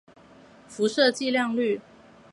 [0.67, 1.79] 辐射剂量率。